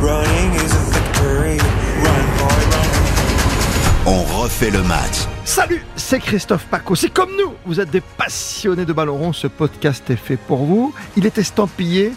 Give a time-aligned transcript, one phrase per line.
[0.00, 1.56] Running is a victory.
[2.02, 2.86] Run, boy, run.
[4.06, 5.26] On refait le match.
[5.44, 6.94] Salut, c'est Christophe Paco.
[6.94, 10.64] C'est comme nous, vous êtes des passionnés de ballon rond, ce podcast est fait pour
[10.64, 10.94] vous.
[11.16, 12.12] Il est estampillé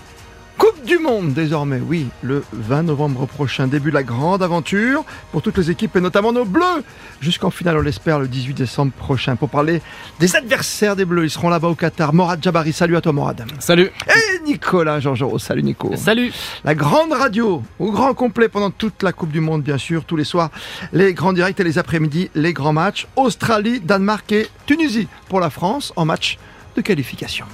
[0.60, 5.42] Coupe du Monde désormais, oui, le 20 novembre prochain, début de la grande aventure pour
[5.42, 6.84] toutes les équipes et notamment nos Bleus,
[7.22, 9.38] jusqu'en finale on l'espère le 18 décembre prochain.
[9.38, 9.82] Pour parler
[10.20, 12.14] des adversaires des Bleus, ils seront là-bas au Qatar.
[12.14, 13.46] Morad Jabari, salut à toi Morad.
[13.60, 13.90] Salut.
[14.08, 15.96] Et Nicolas Georgerot, salut Nico.
[15.96, 16.34] Salut.
[16.66, 20.18] La grande radio, au grand complet pendant toute la Coupe du Monde bien sûr, tous
[20.18, 20.52] les soirs,
[20.92, 23.08] les grands directs et les après-midi, les grands matchs.
[23.16, 26.38] Australie, Danemark et Tunisie pour la France en match
[26.76, 27.46] de qualification.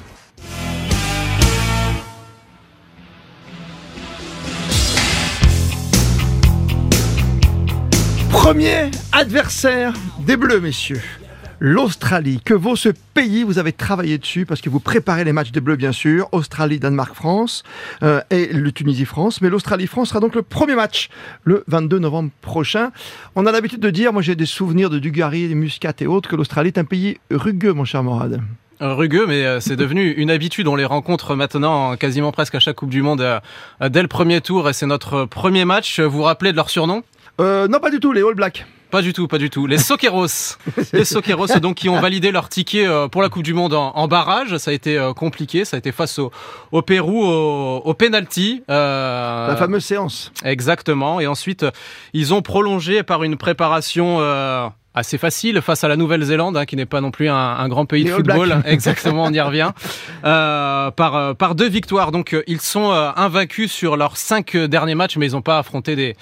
[8.45, 11.01] Premier adversaire des Bleus, messieurs.
[11.59, 12.39] L'Australie.
[12.45, 13.41] Que vaut ce pays?
[13.41, 16.29] Vous avez travaillé dessus parce que vous préparez les matchs des Bleus, bien sûr.
[16.31, 17.63] Australie, Danemark, France
[18.03, 19.41] euh, et le Tunisie, France.
[19.41, 21.09] Mais l'Australie-France sera donc le premier match
[21.43, 22.91] le 22 novembre prochain.
[23.35, 26.29] On a l'habitude de dire, moi j'ai des souvenirs de Dugarry, des Muscat et autres,
[26.29, 28.41] que l'Australie est un pays rugueux, mon cher Morad.
[28.83, 30.67] Euh, Rugueux, mais euh, c'est devenu une habitude.
[30.67, 33.25] On les rencontre maintenant quasiment presque à chaque Coupe du Monde
[33.89, 35.99] dès le premier tour et c'est notre premier match.
[35.99, 37.01] Vous vous rappelez de leur surnom?
[37.39, 38.65] Euh, non, pas du tout, les All Blacks.
[38.91, 39.67] Pas du tout, pas du tout.
[39.67, 40.57] Les Soqueros.
[40.93, 43.91] les Soqueros, donc, qui ont validé leur ticket euh, pour la Coupe du Monde en,
[43.93, 44.57] en barrage.
[44.57, 45.65] Ça a été euh, compliqué.
[45.65, 46.31] Ça a été face au,
[46.71, 48.63] au Pérou, au, au penalty.
[48.69, 50.31] Euh, La fameuse séance.
[50.45, 51.19] Exactement.
[51.19, 51.65] Et ensuite,
[52.13, 56.77] ils ont prolongé par une préparation euh, assez facile face à la Nouvelle-Zélande, hein, qui
[56.77, 58.61] n'est pas non plus un, un grand pays Les de All football.
[58.65, 59.71] Exactement, on y revient.
[60.23, 62.13] Euh, par, par deux victoires.
[62.13, 66.15] Donc, ils sont invaincus sur leurs cinq derniers matchs, mais ils n'ont pas affronté des,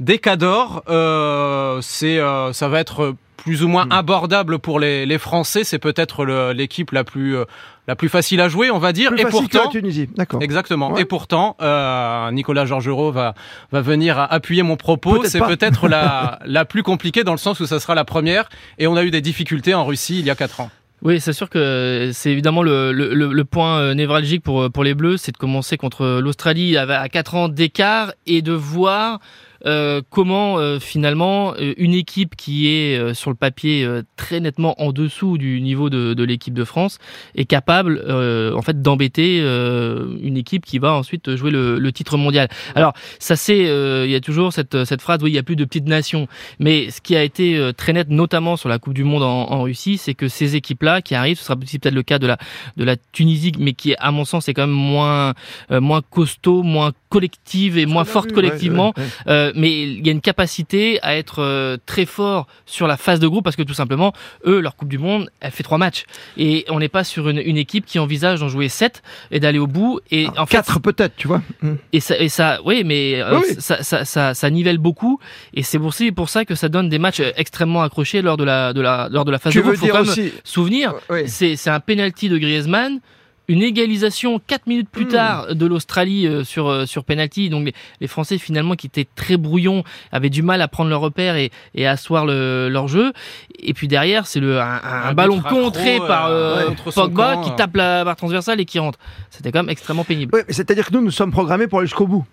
[0.00, 0.82] des cadors.
[0.88, 3.72] Euh, c'est, euh, ça va être plus ou Hmm.
[3.72, 5.64] moins abordable pour les, les Français.
[5.64, 7.44] C'est peut-être le- l'équipe la plus, euh,
[7.86, 9.10] la plus facile à jouer, on va dire.
[9.10, 10.08] Plus Et pourtant, la Tunisie.
[10.16, 10.40] D'accord.
[10.42, 10.92] Exactement.
[10.92, 11.02] Ouais.
[11.02, 13.34] Et pourtant, euh, Nicolas Georgerot va,
[13.70, 15.18] va venir appuyer mon propos.
[15.18, 15.48] Peut-être C'est pas.
[15.48, 18.48] peut-être la, la plus compliquée dans le sens où ça sera la première.
[18.78, 20.70] Et on a eu des difficultés en Russie il y a quatre ans.
[21.02, 24.94] Oui, c'est sûr que c'est évidemment le, le, le- point euh, névralgique pour, pour les
[24.94, 29.18] Bleus, c'est de commencer contre l'Australie à à 4 ans d'écart et de voir
[29.66, 34.40] euh, comment euh, finalement euh, une équipe qui est euh, sur le papier euh, très
[34.40, 36.98] nettement en dessous du niveau de, de l'équipe de France
[37.34, 41.92] est capable euh, en fait d'embêter euh, une équipe qui va ensuite jouer le, le
[41.92, 42.48] titre mondial.
[42.74, 45.42] Alors ça c'est euh, il y a toujours cette, cette phrase oui il y a
[45.42, 48.78] plus de petites nations mais ce qui a été euh, très net notamment sur la
[48.78, 51.56] Coupe du Monde en, en Russie c'est que ces équipes là qui arrivent ce sera
[51.56, 52.38] peut-être le cas de la
[52.76, 55.34] de la Tunisie mais qui à mon sens est quand même moins
[55.70, 59.52] euh, moins costaud moins collective et moins forte vu, collectivement ouais, ouais, ouais.
[59.54, 63.26] Mais il y a une capacité à être euh, très fort sur la phase de
[63.28, 64.12] groupe parce que tout simplement,
[64.46, 66.04] eux, leur Coupe du Monde, elle fait trois matchs.
[66.36, 69.58] Et on n'est pas sur une, une équipe qui envisage d'en jouer sept et d'aller
[69.58, 70.00] au bout.
[70.10, 71.42] Et en fait, Quatre peut-être, tu vois.
[71.62, 71.74] Hmm.
[71.92, 73.56] et ça, et ça, oui, mais euh, Oui, oui.
[73.58, 75.18] Ça, ça, ça, ça nivelle beaucoup.
[75.54, 78.36] Et c'est pour, ça- pour ça que ça donne des matchs euh, extrêmement accrochés lors
[78.36, 79.74] de la, de la, lors de la phase Tu de groupe.
[79.74, 80.32] veux Faut dire quand même aussi.
[80.44, 81.22] souvenir, Oui.
[81.26, 83.00] c'est c'est un penalty de Griezmann.
[83.46, 85.08] Une égalisation 4 minutes plus Hmm.
[85.08, 87.50] tard de l'Australie euh, sur euh, sur penalty.
[87.50, 91.00] Donc les, les Français finalement qui étaient très brouillons avaient du mal à prendre leur
[91.00, 93.12] repère et, et à asseoir le, leur jeu.
[93.58, 97.34] Et puis derrière c'est le un, un- ballon accro, contré euh, par euh, ouais, Pogba
[97.34, 98.98] camp, qui tape la barre transversale et qui rentre.
[99.30, 100.32] C'était quand même extrêmement pénible.
[100.34, 102.24] Oui, mais c'est-à-dire que nous, nous sommes programmés pour aller jusqu'au bout.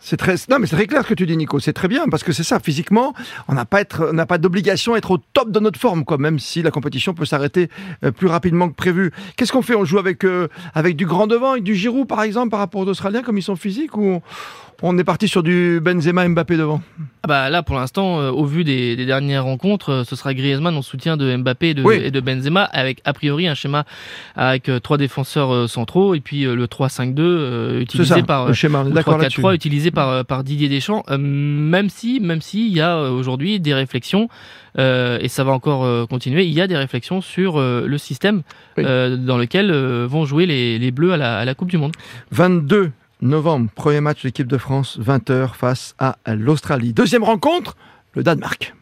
[0.00, 1.58] C'est très, non, mais c'est très clair ce que tu dis, Nico.
[1.58, 2.60] C'est très bien parce que c'est ça.
[2.60, 3.14] Physiquement,
[3.48, 6.18] on n'a pas d'obligation à être au top de notre forme, quoi.
[6.18, 7.68] Même si la compétition peut s'arrêter
[8.04, 9.12] euh, plus rapidement que prévu.
[9.36, 9.74] Qu'est-ce qu'on fait?
[9.74, 12.80] On joue avec euh, avec du grand devant, avec du Giroud, par exemple, par rapport
[12.80, 14.20] aux Australiens, comme ils sont physiques, ou
[14.82, 16.80] on, est parti sur du Benzema, Mbappé devant?
[17.26, 20.76] Bah là, pour l'instant, euh, au vu des, des dernières rencontres, euh, ce sera Griezmann
[20.76, 21.96] en soutien de Mbappé et de, Oui.
[22.02, 23.84] et de Benzema, avec a priori un schéma
[24.36, 28.46] avec euh, trois défenseurs euh, centraux et puis euh, le 3-5-2 euh, C'est utilisé par
[28.48, 28.82] le schéma.
[28.84, 29.40] ou D'accord là-dessus.
[29.40, 31.02] 3-4-3 utilisé par par Didier Deschamps.
[31.18, 34.28] même si, même si il y a aujourd'hui des réflexions
[34.78, 36.44] euh, et ça va encore euh, continuer.
[36.44, 38.42] Il y a des réflexions sur euh, le système
[38.76, 38.84] Oui.
[38.86, 41.78] euh, dans lequel euh, vont jouer les, les Bleus à la, à la Coupe du
[41.78, 41.92] Monde.
[42.30, 46.92] 22 novembre, premier match de l'équipe de France, 20h face à l'Australie.
[46.92, 47.76] Deuxième rencontre,
[48.14, 48.74] le Danemark.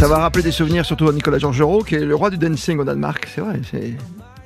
[0.00, 2.78] Ça va rappeler des souvenirs, surtout à Nicolas Georgerot, qui est le roi du dancing
[2.78, 3.28] au Danemark.
[3.34, 3.94] C'est vrai, c'est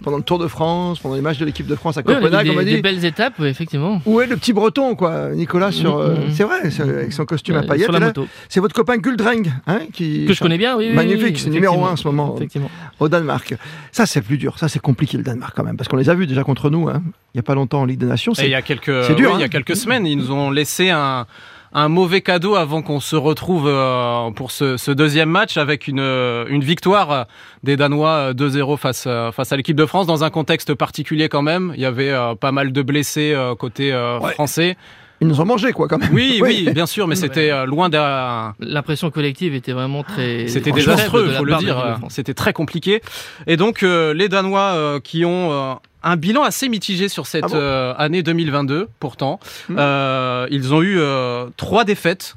[0.04, 2.18] pendant le Tour de France, pendant les matchs de l'équipe de France à Oui, on
[2.18, 2.82] a Copenhague, m'a des, des dit.
[2.82, 4.00] belles étapes, oui, effectivement.
[4.04, 5.96] Où est le petit breton, quoi, Nicolas, sur.
[5.96, 6.30] Mhm, euh, mhm.
[6.32, 7.84] C'est vrai, avec son costume à Euh, paillettes.
[7.84, 8.26] sur la Et là, moto.
[8.48, 10.26] C'est votre copain Guldring, hein, qui.
[10.26, 10.92] Que je connais bien, oui.
[10.92, 12.34] Magnifique, oui, c'est numéro un en ce moment.
[12.36, 12.70] Effectivement.
[13.00, 13.54] Au Danemark.
[13.90, 14.58] Ça, c'est plus dur.
[14.58, 15.76] Ça, c'est compliqué, le Danemark, quand même.
[15.76, 17.02] Parce qu'on les a vus déjà contre nous, hein,
[17.32, 18.32] il n'y a pas longtemps en Ligue des Nations.
[18.34, 19.46] Et il y a quelques, c'est dur, il y hein.
[19.46, 21.26] a quelques semaines, ils nous ont laissé un,
[21.74, 26.00] un mauvais cadeau avant qu'on se retrouve euh, pour ce, ce, deuxième match avec une,
[26.00, 27.26] euh, une victoire
[27.62, 31.72] des Danois 2-0 face, face à l'équipe de France dans un contexte particulier quand même.
[31.74, 34.32] Il y avait pas mal de blessés côté ouais.
[34.32, 34.76] français.
[35.20, 36.10] Ils nous ont mangé, quoi, quand même.
[36.12, 38.54] Oui, oui, bien sûr, mais c'était euh, loin d'un.
[38.60, 40.48] L'impression collective était vraiment très.
[40.48, 41.98] C'était désastreux, il faut le dire.
[42.08, 43.00] C'était très compliqué.
[43.46, 47.92] Et donc, euh, les Danois euh, qui ont un bilan assez mitigé sur cette ah
[47.92, 49.40] année 2022, pourtant.
[49.68, 49.78] Hmm.
[50.50, 50.98] ils ont eu
[51.56, 52.36] trois défaites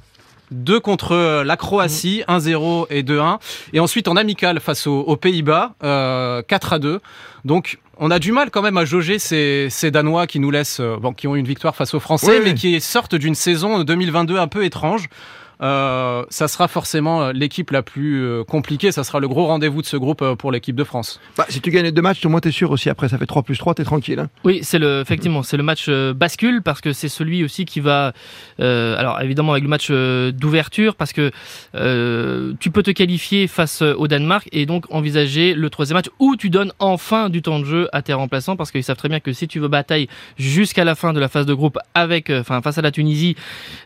[0.50, 3.40] deux contre la Croatie, 1-0 et 2-1.
[3.74, 7.02] Et ensuite en amical face aux, aux Pays-Bas, 4 2.
[7.44, 10.80] Donc on a du mal quand même à jauger ces, ces Danois qui nous laissent,
[10.80, 14.38] euh, bon, qui ont une victoire face aux Français, mais qui sortent d'une saison 2022
[14.38, 15.08] un peu étrange.
[15.62, 18.92] Euh, ça sera forcément euh, l'équipe la plus euh, compliquée.
[18.92, 21.20] Ça sera le gros rendez-vous de ce groupe pour l'équipe de France.
[21.38, 22.90] Bah, si tu gagnes les deux matchs, au moins t'es sûr aussi.
[22.90, 24.20] Après, ça fait 3 plus 3, t'es tranquille.
[24.20, 24.30] Hein.
[24.44, 28.14] oui, c'est le, effectivement, c'est le match bascule parce que c'est celui aussi qui va.
[28.60, 31.32] alors évidemment avec le match d'ouverture parce que
[32.60, 36.50] tu peux te qualifier face au Danemark et donc envisager le troisième match où tu
[36.50, 39.34] donnes enfin du temps de jeu à tes remplaçants parce qu'ils savent très bien que
[39.34, 40.08] si tu veux bataille
[40.38, 43.36] jusqu'à la fin de la phase de groupe avec, enfin face à la Tunisie,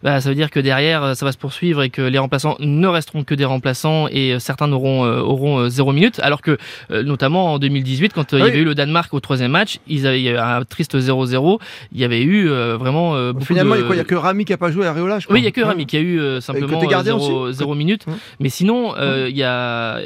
[0.04, 2.88] bah, ça veut dire que derrière ça va se poursuivre et que les remplaçants ne
[2.88, 6.20] resteront que des remplaçants et euh, certains auront, euh, auront euh, zéro minute.
[6.24, 6.58] Alors que,
[6.90, 10.20] notamment en 2018, quand il y avait eu le Danemark au troisième match, ils avaient,
[10.20, 11.60] il y avait un triste 0-0.
[11.94, 13.82] Il y avait eu vraiment beaucoup Finalement, de...
[13.82, 15.36] il n'y a que Rami qui n'a pas joué à Réola, je crois.
[15.36, 18.06] Oui, il n'y a que Rami qui a eu simplement 0, 0 minutes.
[18.40, 18.94] Mais sinon,
[19.28, 20.00] il y a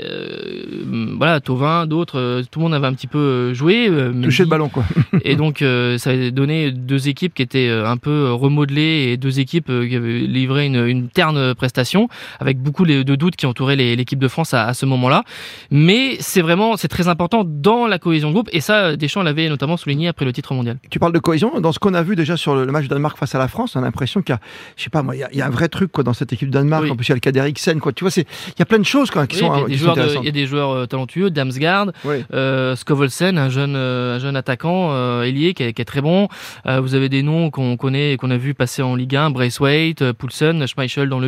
[1.17, 3.89] voilà, Tovin, d'autres, tout le monde avait un petit peu joué.
[4.23, 4.83] Touché le ballon, quoi.
[5.23, 5.63] et donc,
[5.97, 10.19] ça a donné deux équipes qui étaient un peu remodelées et deux équipes qui avaient
[10.19, 12.09] livré une, une terne prestations,
[12.39, 15.23] avec beaucoup de doutes qui entouraient l'équipe de France à, ce moment-là.
[15.71, 19.49] Mais c'est vraiment, c'est très important dans la cohésion de groupe, et ça, Deschamps l'avait
[19.49, 20.77] notamment souligné après le titre mondial.
[20.89, 23.17] Tu parles de cohésion, dans ce qu'on a vu déjà sur le, match de Danemark
[23.17, 24.39] face à la France, on a l'impression qu'il y a,
[24.75, 26.53] je sais pas moi, il y, a, un vrai truc quoi dans cette équipe de
[26.53, 26.89] Danemark.
[26.89, 27.93] En plus, il y a le cas d'Eriksen, quoi.
[27.93, 30.31] Tu vois, c'est, il y a plein de choses quoi, qui sont, il y, a
[30.31, 31.91] des joueurs euh, talentueux, Damsgaard,
[32.33, 36.01] euh, Skovelsen, un jeune, euh, un jeune attaquant euh, ailier qui est, qui est, très
[36.01, 36.27] bon.
[36.65, 40.65] vous avez des noms qu'on connaît, qu'on a vu passer en Ligue 1, Braithwaite, Poulsen,
[40.67, 41.27] Schmeichel dans le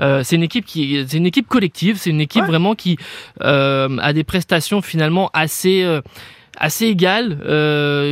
[0.00, 1.96] euh, c'est une équipe qui, c'est une équipe collective.
[1.96, 2.98] C'est une équipe vraiment qui
[3.42, 6.00] euh, a des prestations finalement assez euh,
[6.58, 7.38] assez égales,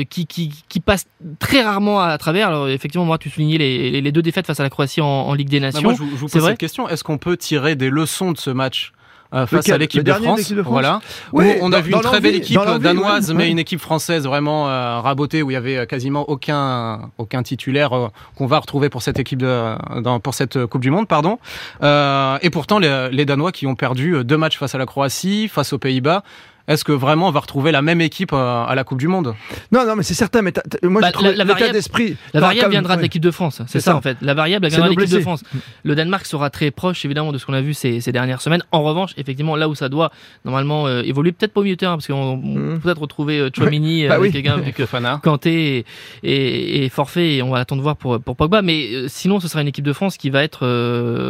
[0.09, 1.07] qui, qui, qui passent
[1.39, 2.49] très rarement à travers.
[2.49, 5.51] Alors effectivement, moi, tu soulignais les, les deux défaites face à la Croatie en, Ligue
[5.51, 5.83] des bah, Nations.
[5.83, 8.93] moi, je, vous pose cette question est-ce qu'on peut tirer des leçons de ce match?
[9.47, 10.53] Face à l'équipe de, France.
[10.53, 11.01] Voilà.
[11.33, 15.43] on a vu une très belle équipe danoise, mais une équipe française vraiment euh, rabotée
[15.43, 19.39] où il y avait quasiment aucun aucun titulaire euh, qu'on va retrouver pour cette équipe
[19.39, 21.39] de dans, pour cette Coupe du Monde, pardon.
[21.83, 25.73] et pourtant les, les Danois qui ont perdu deux matchs face à la Croatie, face
[25.73, 26.23] aux Pays-Bas
[26.71, 29.35] est-ce que vraiment on va retrouver la même équipe euh, à la Coupe du Monde?
[29.73, 30.41] Non, non, mais c'est certain.
[30.41, 30.53] Mais
[30.85, 32.17] moi, bah, je trouve la, variable d'esprit.
[32.33, 33.61] La variable viendra de l'équipe de France.
[33.67, 34.17] C'est ça, en fait.
[34.23, 35.43] La variable viendra de l'équipe de France.
[35.83, 38.63] Le Danemark sera très proche, évidemment, de ce qu'on a vu ces, ces, dernières semaines.
[38.71, 40.13] En revanche, effectivement, là où ça doit
[40.45, 42.81] normalement euh, évoluer, peut-être pas au milieu de terrain, parce qu'on mmh.
[42.85, 44.85] peut-être retrouver euh, Chouamini bah avec quelqu'un vu que
[45.23, 45.85] Kanté
[46.23, 48.63] est, forfait et on va attendre voir pour, pour Pogba.
[48.63, 50.61] Mais sinon, ce sera une équipe de France qui va être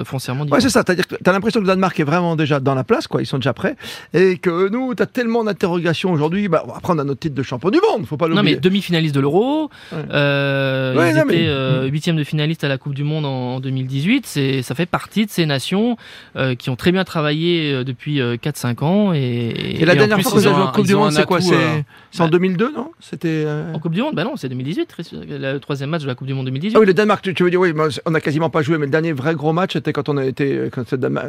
[0.04, 0.62] foncièrement différente.
[0.62, 0.82] Ouais, c'est ça.
[0.84, 3.22] C'est-à-dire que tu as l'impression que le Danemark est vraiment déjà dans la place, quoi.
[3.22, 3.76] Ils sont déjà prêts.
[4.12, 7.42] Et que nous, tu as tellement d'interrogations aujourd'hui, bah, après on a notre titre de
[7.44, 8.42] champion du monde, faut pas l'oublier.
[8.42, 12.94] Non mais demi-finaliste de l'Euro, euh, ils étaient euh, huitième de finaliste à la Coupe
[12.94, 14.26] du Monde en, 2018.
[14.26, 15.96] C'est, ça fait partie de ces nations
[16.34, 19.12] euh, qui ont très bien travaillé euh, depuis 4-5 ans.
[19.14, 21.38] Et, et la dernière fois que vous avez joué en Coupe du Monde, c'est quoi
[21.40, 22.90] C'est en 2002, non?
[22.98, 24.96] C'était en Coupe du Monde Bah non, c'est 2018,
[25.28, 26.74] le troisième match de la Coupe du Monde 2018.
[26.76, 27.72] Ah oui, le Danemark, tu, veux dire, oui,
[28.04, 30.24] on a quasiment pas joué, mais le dernier vrai gros match, c'était quand on a
[30.24, 30.82] été, quand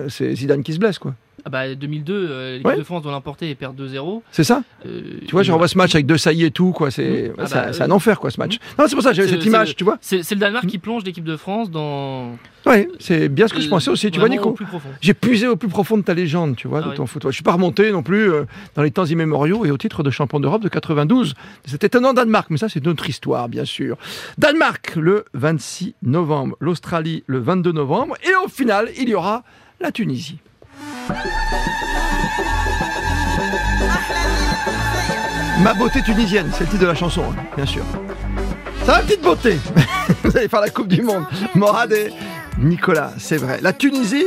[0.10, 1.13] c'est Zidane qui se blesse, quoi.
[1.45, 4.21] Ah bah 2002, l'équipe de France doit l'emporter et perdre 2-0.
[4.31, 6.91] C'est ça euh, tu vois, je revois ce match avec deux saillies et tout, quoi.
[6.91, 8.57] C'est ah bah, un enfer, quoi, ce match.
[8.77, 9.98] Non, c'est pour ça, j'avais cette image, tu vois.
[10.01, 12.38] C'est le Danemark qui plonge l'équipe de France dans.
[12.65, 14.12] Oui, c'est bien ce que je pensais aussi.
[14.12, 14.55] Tu vois, Nico
[15.01, 17.24] J'ai puisé au plus profond de ta légende, tu vois, ah de ton foot.
[17.25, 18.45] Je suis pas remonté non plus euh,
[18.75, 21.33] dans les temps immémoriaux et au titre de champion d'Europe de 92.
[21.65, 23.98] C'était étonnant Danemark, mais ça, c'est notre histoire, bien sûr.
[24.38, 26.55] Danemark, le 26 novembre.
[26.60, 28.15] L'Australie, le 22 novembre.
[28.24, 29.43] Et au final, il y aura
[29.79, 30.39] la Tunisie.
[35.62, 37.24] Ma beauté tunisienne, c'est le titre de la chanson,
[37.55, 37.84] bien sûr.
[38.86, 39.60] Ça va, petite beauté
[40.24, 41.25] Vous allez faire la Coupe du Monde.
[41.53, 42.12] Morad et
[42.58, 43.60] Nicolas, c'est vrai.
[43.62, 44.25] La Tunisie,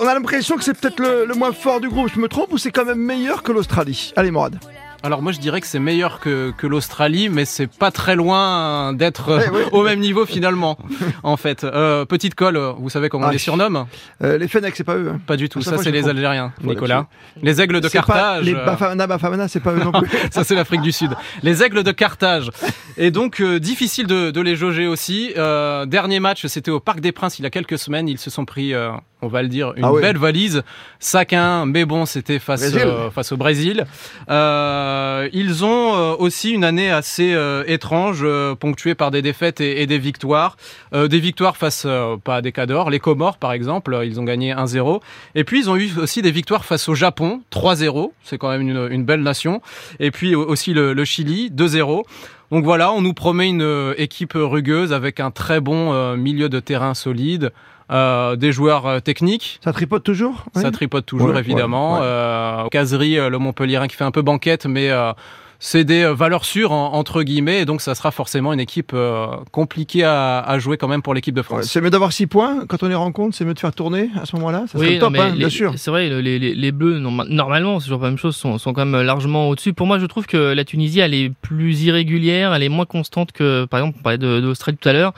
[0.00, 2.58] on a l'impression que c'est peut-être le, moins fort du groupe, je me trompe, ou
[2.58, 4.12] c'est quand même meilleur que l'Australie?
[4.16, 4.58] Allez, Morad.
[5.04, 8.92] Alors moi je dirais que c'est meilleur que, que l'Australie, mais c'est pas très loin
[8.92, 9.64] d'être Ouais, ouais.
[9.72, 10.78] au même niveau finalement.
[11.24, 13.86] en fait, Euh, petite colle, vous savez comment on Ah, les surnomme
[14.22, 15.10] Euh, les Fennecs, c'est pas eux.
[15.14, 15.20] hein.
[15.26, 15.60] Pas du tout.
[15.62, 16.08] Ça c'est les.
[16.08, 17.06] Algériens, Nicolas.
[17.42, 18.44] Les aigles de Carthage.
[18.44, 20.08] les euh, Bafana, Bafana, c'est pas eux non plus.
[20.30, 21.10] Ça, c'est l'Afrique du Sud.
[21.42, 22.50] Les aigles de Carthage.
[22.96, 25.32] Et donc, euh, difficile de, de les jauger aussi.
[25.36, 28.08] Euh, dernier match, c'était au Parc des Princes il y a quelques semaines.
[28.08, 28.90] Ils se sont pris, euh,
[29.22, 30.62] on va le dire, une Ah belle valise.
[30.98, 33.86] Sac à un, mais bon, c'était face, euh, face au Brésil.
[34.28, 39.60] Euh, ils ont euh, aussi une année assez euh, étrange, euh, ponctuée par des défaites
[39.60, 40.56] et, et des victoires.
[40.94, 44.24] Euh, des victoires face, euh, pas à des cadors, les Comores par exemple, ils ont
[44.24, 45.00] gagné 1-0.
[45.34, 48.12] Et puis, ils ont eu aussi des victoires face au Japon, 3-0.
[48.24, 49.62] C'est quand même une, une belle nation.
[50.00, 52.02] Et puis au- aussi le, le Chili, 2-0.
[52.50, 56.92] Donc voilà, on nous promet une équipe rugueuse avec un très bon milieu de terrain
[56.92, 57.50] solide,
[57.90, 59.60] euh, des joueurs euh, techniques.
[59.64, 60.72] Ça tripote toujours Ça Oui.
[60.72, 61.94] tripote toujours Ouais, évidemment.
[61.94, 62.04] ouais, ouais.
[62.06, 65.12] Euh, Casery, euh, le Montpellierin qui fait un peu banquette, mais euh,
[65.64, 68.90] c'est des euh, valeurs sûres en- entre guillemets, et donc ça sera forcément une équipe
[68.94, 71.64] euh, compliquée à, à jouer quand même pour l'équipe de Ouais, France.
[71.66, 74.26] c'est mieux d'avoir 6 points quand on les rencontre, c'est mieux de faire tourner à
[74.26, 74.64] ce moment-là.
[74.66, 75.72] Ça Oui, le top, non, hein, les- bien sûr.
[75.76, 78.72] C'est vrai, les, les, les Bleus, norma- normalement, c'est toujours la même chose, sont, sont
[78.72, 79.72] quand même largement au-dessus.
[79.72, 83.30] Pour moi, je trouve que la Tunisie, elle est plus irrégulière, elle est moins constante
[83.30, 85.12] que, par exemple, on parlait de, de l'Australie tout à l'heure.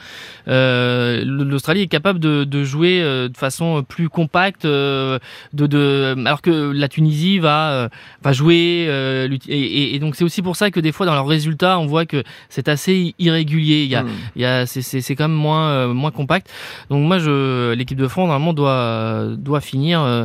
[0.48, 5.18] Euh, L'Australie est capable de, de jouer de façon plus compacte, de,
[5.54, 7.88] de, alors que la Tunisie va,
[8.22, 8.86] va jouer.
[8.88, 11.26] euh, l'ut- et, et- et donc, c'est aussi pour ça que des fois, dans leurs
[11.26, 13.82] résultats, on voit que c'est assez irrégulier.
[13.84, 14.08] Il y a, Hmm.
[14.36, 16.50] il y a, c'est, quand même moins, euh, moins compact.
[16.90, 20.24] Donc moi, je, l'équipe de France normalement doit, doit finir euh,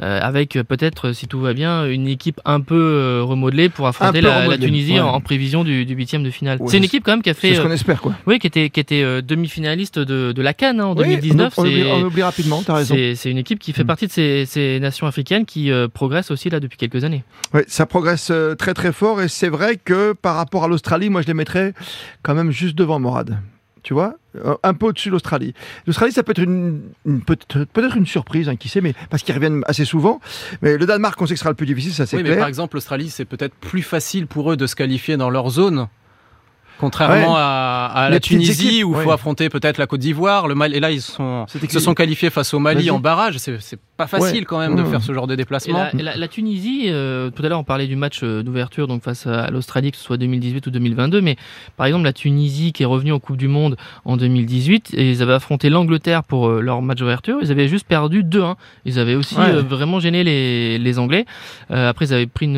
[0.00, 4.26] euh, avec peut-être, si tout va bien, une équipe un peu remodelée pour affronter peu
[4.26, 5.00] la, Tunisie ouais.
[5.00, 6.58] en, en prévision du, du huitième de finale.
[6.60, 8.14] Ouais, c'est une équipe quand même qui a C'est fait, ce qu'on espère, quoi.
[8.26, 11.54] oui, qui était, qui était demi-finaliste de, de la Cannes hein, en Oui, 2019.
[11.58, 12.94] on, oublie, on oublie rapidement, t'as raison.
[13.14, 13.86] c'est, une équipe qui fait Mm.
[13.86, 17.22] partie de ces, ces nations africaines qui progressent aussi là depuis quelques années.
[17.54, 21.22] Oui, ça progresse très très fort et c'est vrai que par rapport à l'Australie, moi
[21.22, 21.74] je les mettrais
[22.22, 23.38] quand même juste devant Morad.
[23.82, 24.14] Tu vois?
[24.36, 25.54] Euh, Un peu au-dessus de l'Australie.
[25.86, 29.34] L'Australie, ça peut être une, une- peut-être une surprise, hein, qui sait, mais parce qu'ils
[29.34, 30.20] reviennent assez souvent.
[30.60, 32.28] Mais le Danemark, on sait que ce sera le plus difficile, ça c'est Oui, mais
[32.30, 32.40] clair.
[32.40, 35.88] par exemple, l'Australie, c'est peut-être plus facile pour eux de se qualifier dans leur zone.
[36.78, 37.40] Contrairement Ouais.
[37.40, 40.76] à, la Tunisie équipes, où il faut affronter peut-être la Côte d'Ivoire, le Mali.
[40.76, 43.36] Et là, ils sont, se sont qualifiés face au Mali en barrage.
[43.38, 44.44] C'est c'est pas facile Ouais.
[44.44, 44.90] quand même de Mmh.
[44.90, 45.78] faire ce genre de déplacement.
[45.78, 48.86] la, et la- la Tunisie, euh, tout à l'heure on parlait du match euh, d'ouverture
[48.88, 51.36] donc face à l'Australie, que ce soit 2018 ou 2022, mais
[51.76, 55.22] par exemple la Tunisie qui est revenue en Coupe du Monde en 2018, et ils
[55.22, 58.56] avaient affronté l'Angleterre pour euh, leur match d'ouverture, ils avaient juste perdu 2-1.
[58.84, 59.50] Ils avaient aussi Ouais.
[59.54, 61.26] euh, vraiment gêné les, les Anglais.
[61.70, 62.56] Euh, après ils avaient pris une,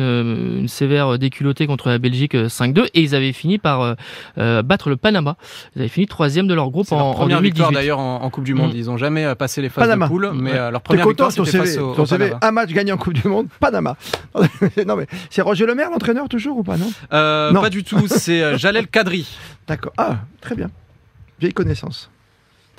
[0.59, 3.95] une sévère déculottée contre la Belgique euh, 5-2, et ils avaient fini par
[4.37, 5.35] battre le Panama.
[5.75, 7.75] Ils avaient fini troisième de leur groupe en, leur en première victoire 2018.
[7.81, 8.73] d'ailleurs en, en Coupe du Monde.
[8.73, 8.77] Mmh.
[8.77, 10.05] Ils ont jamais passé les phases Panama.
[10.05, 10.57] de poule, mais Ouais.
[10.57, 12.05] euh, leur T'es première content victoire ton CV, au, ton
[12.41, 13.97] un match gagné en Coupe du Monde, Panama.
[14.85, 17.61] non mais c'est Roger Lemaire l'entraîneur toujours ou pas non Euh, Non.
[17.61, 18.07] Pas du tout.
[18.07, 19.27] C'est euh, Jalel Kadri.
[19.67, 19.93] D'accord.
[19.97, 20.69] Ah, très bien.
[21.39, 22.09] Vieille connaissance.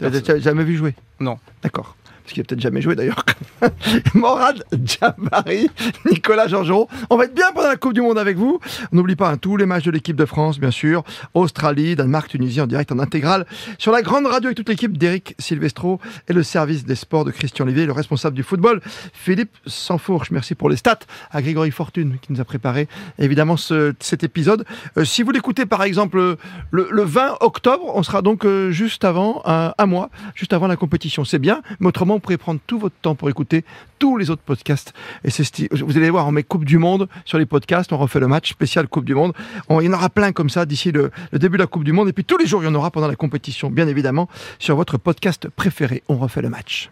[0.00, 1.38] N'as jamais vu jouer Non.
[1.62, 1.96] D'accord.
[2.24, 3.22] Parce qu'il a peut-être jamais joué d'ailleurs.
[4.14, 5.68] Morad Jabari,
[6.10, 6.88] Nicolas Georgerot.
[7.10, 8.60] On va être bien pendant la Coupe du Monde avec vous.
[8.92, 11.04] On n'oublie pas hein, tous les matchs de l'équipe de France, bien sûr.
[11.34, 13.46] Australie, Danemark, Tunisie en direct, en intégrale.
[13.78, 17.30] Sur la grande radio avec toute l'équipe d'Éric Silvestro et le service des sports de
[17.30, 18.80] Christian Olivier, le responsable du football,
[19.12, 20.30] Philippe Sansfourche.
[20.30, 21.00] Merci pour les stats
[21.30, 22.88] à Grégory Fortune qui nous a préparé
[23.18, 24.64] évidemment ce- cet épisode.
[24.96, 26.36] Euh, si vous l'écoutez par exemple
[26.70, 30.66] le, le 20 octobre, on sera donc euh, juste avant, un, un mois, juste avant
[30.66, 31.24] la compétition.
[31.24, 33.64] C'est bien, mais autrement, vous pourrez prendre tout votre temps pour écouter
[33.98, 34.92] tous les autres podcasts.
[35.24, 38.20] Et c'est vous allez voir, on met Coupe du Monde sur les podcasts, on refait
[38.20, 39.32] le match spécial Coupe du Monde.
[39.68, 41.84] On- il y en aura plein comme ça d'ici le, le début de la Coupe
[41.84, 42.08] du Monde.
[42.08, 44.28] Et puis tous les jours, il y en aura pendant la compétition, bien évidemment,
[44.58, 46.02] sur votre podcast préféré.
[46.08, 46.90] On refait le match.